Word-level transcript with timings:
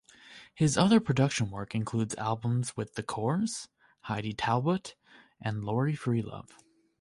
His 0.55 0.79
other 0.79 0.99
production 0.99 1.51
work 1.51 1.75
includes 1.75 2.15
albums 2.15 2.75
with 2.75 2.95
The 2.95 3.03
Corrs, 3.03 3.67
Heidi 4.05 4.33
Talbot, 4.33 4.95
and 5.39 5.63
Laurie 5.63 5.95
Freelove. 5.95 6.49